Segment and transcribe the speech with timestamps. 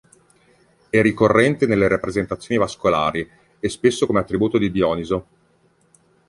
[0.89, 5.27] È ricorrente nelle rappresentazioni vascolari, e spesso come attributo di Dioniso.